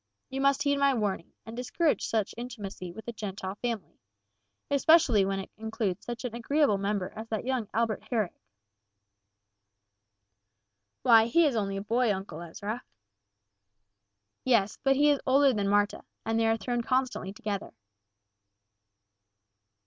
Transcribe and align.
You 0.29 0.41
must 0.41 0.63
heed 0.63 0.77
my 0.79 0.95
warning, 0.95 1.31
and 1.45 1.55
discourage 1.55 2.07
such 2.07 2.33
intimacy 2.35 2.91
with 2.91 3.07
a 3.07 3.11
Gentile 3.13 3.53
family, 3.61 3.99
especially 4.71 5.25
when 5.25 5.39
it 5.41 5.51
includes 5.59 6.03
such 6.03 6.25
an 6.25 6.33
agreeable 6.33 6.79
member 6.79 7.13
as 7.15 7.27
that 7.29 7.45
young 7.45 7.67
Albert 7.71 8.05
Herrick." 8.09 8.33
"Why, 11.03 11.27
he 11.27 11.45
is 11.45 11.55
only 11.55 11.77
a 11.77 11.83
boy, 11.83 12.11
Uncle 12.11 12.41
Ezra." 12.41 12.81
"Yes, 14.43 14.79
but 14.81 14.95
he 14.95 15.11
is 15.11 15.19
older 15.27 15.53
than 15.53 15.67
Marta, 15.67 16.03
and 16.25 16.39
they 16.39 16.47
are 16.47 16.57
thrown 16.57 16.81
constantly 16.81 17.31
together." 17.31 17.71